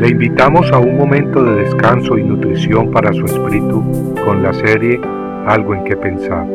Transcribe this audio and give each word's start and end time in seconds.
Le 0.00 0.08
invitamos 0.08 0.72
a 0.72 0.78
un 0.78 0.96
momento 0.96 1.44
de 1.44 1.64
descanso 1.64 2.16
y 2.16 2.24
nutrición 2.24 2.90
para 2.90 3.12
su 3.12 3.22
espíritu 3.26 4.14
con 4.24 4.42
la 4.42 4.54
serie 4.54 4.98
Algo 5.46 5.74
en 5.74 5.84
que 5.84 5.94
pensar. 5.94 6.46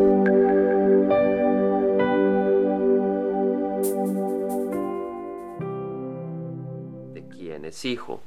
¿De 7.13 7.23
quién 7.29 7.66
es 7.66 7.86
hijo? 7.86 8.20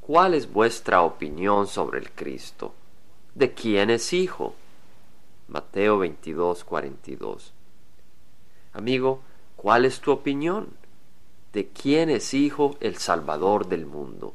¿Cuál 0.00 0.32
es 0.32 0.50
vuestra 0.50 1.02
opinión 1.02 1.66
sobre 1.66 1.98
el 1.98 2.10
Cristo? 2.10 2.72
¿De 3.34 3.52
quién 3.52 3.90
es 3.90 4.10
hijo? 4.14 4.54
Mateo 5.48 5.98
22, 5.98 6.64
42. 6.64 7.52
Amigo, 8.72 9.20
¿cuál 9.54 9.84
es 9.84 10.00
tu 10.00 10.12
opinión? 10.12 10.68
De 11.54 11.68
quién 11.68 12.10
es 12.10 12.34
hijo 12.34 12.76
el 12.80 12.96
Salvador 12.96 13.68
del 13.68 13.86
mundo. 13.86 14.34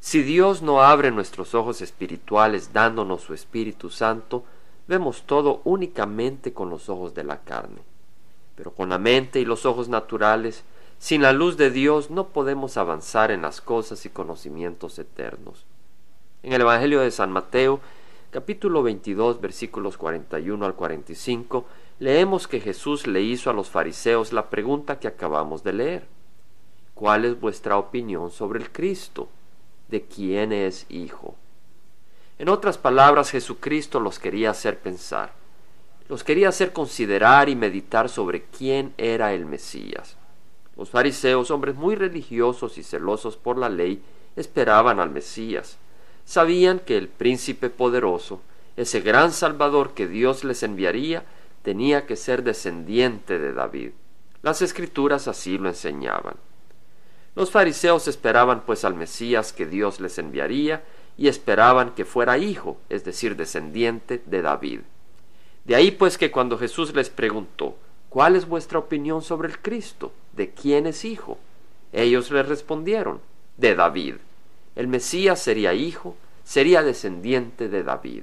Si 0.00 0.22
Dios 0.22 0.60
no 0.60 0.82
abre 0.82 1.10
nuestros 1.10 1.54
ojos 1.54 1.80
espirituales 1.80 2.72
dándonos 2.72 3.22
su 3.22 3.32
Espíritu 3.32 3.88
Santo, 3.88 4.44
vemos 4.86 5.22
todo 5.22 5.60
únicamente 5.64 6.52
con 6.52 6.68
los 6.68 6.88
ojos 6.88 7.14
de 7.14 7.24
la 7.24 7.40
carne. 7.40 7.80
Pero 8.56 8.72
con 8.72 8.88
la 8.88 8.98
mente 8.98 9.40
y 9.40 9.44
los 9.44 9.66
ojos 9.66 9.88
naturales, 9.88 10.64
sin 10.98 11.22
la 11.22 11.32
luz 11.32 11.56
de 11.56 11.70
Dios 11.70 12.10
no 12.10 12.28
podemos 12.28 12.76
avanzar 12.76 13.30
en 13.30 13.42
las 13.42 13.60
cosas 13.60 14.04
y 14.04 14.10
conocimientos 14.10 14.98
eternos. 14.98 15.64
En 16.42 16.52
el 16.52 16.62
Evangelio 16.62 17.00
de 17.00 17.12
San 17.12 17.30
Mateo, 17.30 17.80
capítulo 18.30 18.82
22, 18.82 19.40
versículos 19.40 19.96
41 19.96 20.64
al 20.64 20.74
45, 20.74 21.66
leemos 21.98 22.46
que 22.46 22.60
Jesús 22.60 23.06
le 23.06 23.22
hizo 23.22 23.50
a 23.50 23.52
los 23.52 23.68
fariseos 23.70 24.32
la 24.32 24.50
pregunta 24.50 24.98
que 24.98 25.08
acabamos 25.08 25.64
de 25.64 25.72
leer. 25.72 26.06
¿Cuál 26.94 27.24
es 27.24 27.40
vuestra 27.40 27.78
opinión 27.78 28.30
sobre 28.30 28.60
el 28.60 28.70
Cristo? 28.70 29.28
¿De 29.88 30.02
quién 30.02 30.52
es 30.52 30.86
hijo? 30.88 31.34
En 32.38 32.48
otras 32.48 32.78
palabras, 32.78 33.30
Jesucristo 33.30 33.98
los 34.00 34.18
quería 34.18 34.50
hacer 34.50 34.78
pensar, 34.78 35.32
los 36.08 36.22
quería 36.22 36.48
hacer 36.48 36.72
considerar 36.72 37.48
y 37.48 37.56
meditar 37.56 38.08
sobre 38.08 38.44
quién 38.44 38.94
era 38.96 39.34
el 39.34 39.44
Mesías. 39.44 40.16
Los 40.76 40.90
fariseos, 40.90 41.50
hombres 41.50 41.74
muy 41.74 41.96
religiosos 41.96 42.78
y 42.78 42.84
celosos 42.84 43.36
por 43.36 43.58
la 43.58 43.68
ley, 43.68 44.00
esperaban 44.36 45.00
al 45.00 45.10
Mesías. 45.10 45.76
Sabían 46.24 46.78
que 46.78 46.96
el 46.96 47.08
príncipe 47.08 47.70
poderoso, 47.70 48.40
ese 48.76 49.00
gran 49.00 49.32
Salvador 49.32 49.94
que 49.94 50.06
Dios 50.06 50.44
les 50.44 50.62
enviaría, 50.62 51.24
tenía 51.62 52.06
que 52.06 52.16
ser 52.16 52.42
descendiente 52.42 53.38
de 53.38 53.52
David. 53.52 53.90
Las 54.42 54.62
escrituras 54.62 55.28
así 55.28 55.58
lo 55.58 55.68
enseñaban. 55.68 56.36
Los 57.34 57.50
fariseos 57.50 58.08
esperaban 58.08 58.62
pues 58.66 58.84
al 58.84 58.94
Mesías 58.94 59.52
que 59.52 59.66
Dios 59.66 60.00
les 60.00 60.18
enviaría 60.18 60.82
y 61.16 61.28
esperaban 61.28 61.94
que 61.94 62.04
fuera 62.04 62.38
hijo, 62.38 62.78
es 62.88 63.04
decir, 63.04 63.36
descendiente 63.36 64.22
de 64.26 64.42
David. 64.42 64.80
De 65.64 65.74
ahí 65.74 65.90
pues 65.90 66.16
que 66.16 66.30
cuando 66.30 66.58
Jesús 66.58 66.94
les 66.94 67.10
preguntó, 67.10 67.76
¿cuál 68.08 68.36
es 68.36 68.48
vuestra 68.48 68.78
opinión 68.78 69.22
sobre 69.22 69.48
el 69.48 69.58
Cristo? 69.60 70.12
¿De 70.32 70.50
quién 70.50 70.86
es 70.86 71.04
hijo? 71.04 71.38
Ellos 71.92 72.30
le 72.30 72.42
respondieron, 72.42 73.20
de 73.56 73.74
David. 73.74 74.14
El 74.76 74.86
Mesías 74.86 75.40
sería 75.40 75.74
hijo, 75.74 76.16
sería 76.44 76.82
descendiente 76.82 77.68
de 77.68 77.82
David. 77.82 78.22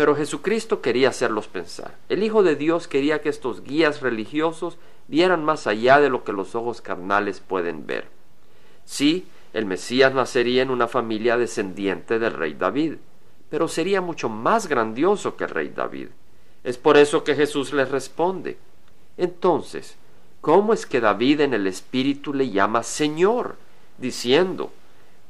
Pero 0.00 0.16
Jesucristo 0.16 0.80
quería 0.80 1.10
hacerlos 1.10 1.46
pensar. 1.46 1.94
El 2.08 2.22
Hijo 2.22 2.42
de 2.42 2.56
Dios 2.56 2.88
quería 2.88 3.20
que 3.20 3.28
estos 3.28 3.62
guías 3.62 4.00
religiosos 4.00 4.78
vieran 5.08 5.44
más 5.44 5.66
allá 5.66 6.00
de 6.00 6.08
lo 6.08 6.24
que 6.24 6.32
los 6.32 6.54
ojos 6.54 6.80
carnales 6.80 7.40
pueden 7.40 7.86
ver. 7.86 8.08
Sí, 8.86 9.28
el 9.52 9.66
Mesías 9.66 10.14
nacería 10.14 10.62
en 10.62 10.70
una 10.70 10.88
familia 10.88 11.36
descendiente 11.36 12.18
del 12.18 12.32
rey 12.32 12.54
David, 12.54 12.94
pero 13.50 13.68
sería 13.68 14.00
mucho 14.00 14.30
más 14.30 14.68
grandioso 14.68 15.36
que 15.36 15.44
el 15.44 15.50
rey 15.50 15.68
David. 15.68 16.08
Es 16.64 16.78
por 16.78 16.96
eso 16.96 17.22
que 17.22 17.34
Jesús 17.34 17.74
les 17.74 17.90
responde. 17.90 18.56
Entonces, 19.18 19.96
¿cómo 20.40 20.72
es 20.72 20.86
que 20.86 21.02
David 21.02 21.42
en 21.42 21.52
el 21.52 21.66
Espíritu 21.66 22.32
le 22.32 22.48
llama 22.48 22.84
Señor? 22.84 23.56
Diciendo, 23.98 24.72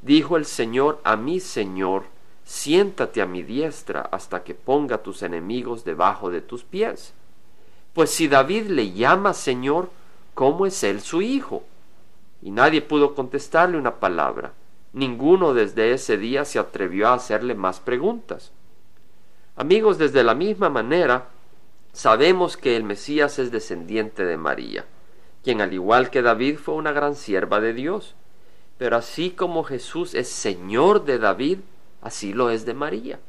dijo 0.01 0.37
el 0.37 0.45
Señor 0.45 1.01
a 1.03 1.17
mi 1.17 1.41
Señor, 1.41 2.05
siéntate 2.43 3.21
a 3.21 3.25
mi 3.25 3.43
diestra 3.43 4.01
hasta 4.01 4.43
que 4.43 4.55
ponga 4.55 4.99
tus 4.99 5.23
enemigos 5.23 5.83
debajo 5.83 6.29
de 6.29 6.41
tus 6.41 6.63
pies. 6.63 7.13
Pues 7.93 8.09
si 8.09 8.27
David 8.27 8.67
le 8.67 8.91
llama 8.91 9.33
Señor, 9.33 9.89
¿cómo 10.33 10.65
es 10.65 10.83
él 10.83 11.01
su 11.01 11.21
hijo? 11.21 11.63
Y 12.41 12.51
nadie 12.51 12.81
pudo 12.81 13.13
contestarle 13.15 13.77
una 13.77 13.95
palabra. 13.95 14.53
Ninguno 14.93 15.53
desde 15.53 15.93
ese 15.93 16.17
día 16.17 16.45
se 16.45 16.59
atrevió 16.59 17.09
a 17.09 17.13
hacerle 17.13 17.55
más 17.55 17.79
preguntas. 17.79 18.51
Amigos, 19.55 19.97
desde 19.97 20.23
la 20.23 20.35
misma 20.35 20.69
manera, 20.69 21.27
sabemos 21.93 22.57
que 22.57 22.75
el 22.75 22.83
Mesías 22.83 23.39
es 23.39 23.51
descendiente 23.51 24.25
de 24.25 24.37
María, 24.37 24.85
quien 25.43 25.61
al 25.61 25.73
igual 25.73 26.09
que 26.09 26.21
David 26.21 26.57
fue 26.57 26.75
una 26.75 26.91
gran 26.91 27.15
sierva 27.15 27.59
de 27.59 27.73
Dios. 27.73 28.15
Pero 28.77 28.97
así 28.97 29.31
como 29.31 29.63
Jesús 29.63 30.15
es 30.15 30.29
Señor 30.29 31.05
de 31.05 31.19
David, 31.19 31.59
así 32.01 32.33
lo 32.33 32.49
es 32.49 32.65
de 32.65 32.73
María. 32.73 33.19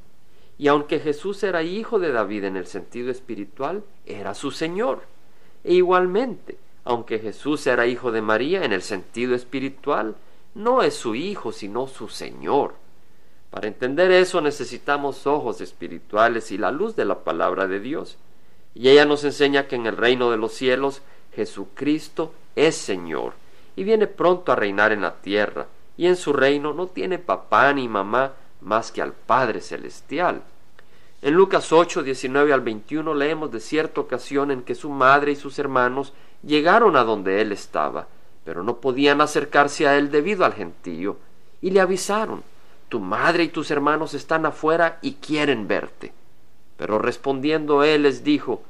Y 0.58 0.68
aunque 0.68 1.00
Jesús 1.00 1.42
era 1.42 1.62
hijo 1.62 1.98
de 1.98 2.12
David 2.12 2.44
en 2.44 2.56
el 2.56 2.66
sentido 2.66 3.10
espiritual, 3.10 3.82
era 4.06 4.34
su 4.34 4.50
Señor. 4.50 5.02
E 5.64 5.74
igualmente, 5.74 6.58
aunque 6.84 7.18
Jesús 7.18 7.66
era 7.66 7.86
hijo 7.86 8.12
de 8.12 8.22
María 8.22 8.64
en 8.64 8.72
el 8.72 8.82
sentido 8.82 9.34
espiritual, 9.34 10.16
no 10.54 10.82
es 10.82 10.94
su 10.94 11.14
hijo, 11.14 11.52
sino 11.52 11.86
su 11.86 12.08
Señor. 12.08 12.74
Para 13.50 13.68
entender 13.68 14.10
eso 14.10 14.40
necesitamos 14.40 15.26
ojos 15.26 15.60
espirituales 15.60 16.50
y 16.52 16.58
la 16.58 16.70
luz 16.70 16.96
de 16.96 17.04
la 17.04 17.24
palabra 17.24 17.66
de 17.66 17.80
Dios. 17.80 18.18
Y 18.74 18.88
ella 18.88 19.04
nos 19.04 19.24
enseña 19.24 19.68
que 19.68 19.76
en 19.76 19.86
el 19.86 19.96
reino 19.96 20.30
de 20.30 20.38
los 20.38 20.52
cielos 20.52 21.02
Jesucristo 21.34 22.32
es 22.56 22.76
Señor 22.76 23.34
y 23.76 23.84
viene 23.84 24.06
pronto 24.06 24.52
a 24.52 24.56
reinar 24.56 24.92
en 24.92 25.02
la 25.02 25.14
tierra, 25.14 25.66
y 25.96 26.06
en 26.06 26.16
su 26.16 26.32
reino 26.32 26.72
no 26.72 26.86
tiene 26.88 27.18
papá 27.18 27.72
ni 27.72 27.88
mamá, 27.88 28.32
más 28.62 28.92
que 28.92 29.02
al 29.02 29.12
Padre 29.12 29.60
Celestial. 29.60 30.42
En 31.20 31.34
Lucas 31.34 31.72
8, 31.72 32.02
19 32.02 32.52
al 32.52 32.60
21 32.62 33.14
leemos 33.14 33.52
de 33.52 33.60
cierta 33.60 34.00
ocasión 34.00 34.50
en 34.50 34.62
que 34.62 34.74
su 34.74 34.90
madre 34.90 35.32
y 35.32 35.36
sus 35.36 35.58
hermanos 35.58 36.12
llegaron 36.42 36.96
a 36.96 37.04
donde 37.04 37.40
él 37.40 37.52
estaba, 37.52 38.08
pero 38.44 38.62
no 38.62 38.78
podían 38.78 39.20
acercarse 39.20 39.86
a 39.86 39.96
él 39.96 40.10
debido 40.10 40.44
al 40.44 40.54
gentío, 40.54 41.16
y 41.60 41.70
le 41.70 41.80
avisaron, 41.80 42.42
tu 42.88 42.98
madre 42.98 43.44
y 43.44 43.48
tus 43.48 43.70
hermanos 43.70 44.14
están 44.14 44.46
afuera 44.46 44.98
y 45.00 45.14
quieren 45.14 45.68
verte. 45.68 46.12
Pero 46.76 46.98
respondiendo 46.98 47.84
él 47.84 48.02
les 48.02 48.24
dijo, 48.24 48.62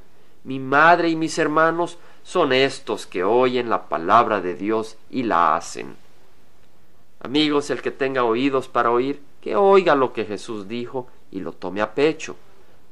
mi 0.43 0.59
madre 0.59 1.09
y 1.09 1.15
mis 1.15 1.37
hermanos 1.39 1.97
son 2.21 2.53
estos 2.53 3.07
que 3.07 3.23
oyen 3.23 3.69
la 3.69 3.89
palabra 3.89 4.41
de 4.41 4.53
Dios 4.53 4.97
y 5.09 5.23
la 5.23 5.55
hacen. 5.55 5.95
Amigos, 7.21 7.69
el 7.69 7.81
que 7.81 7.91
tenga 7.91 8.23
oídos 8.23 8.67
para 8.67 8.91
oír, 8.91 9.21
que 9.43 9.57
oiga 9.57 9.93
lo 9.93 10.13
que 10.13 10.23
Jesús 10.23 10.69
dijo 10.69 11.07
y 11.29 11.41
lo 11.41 11.51
tome 11.51 11.81
a 11.81 11.93
pecho, 11.93 12.37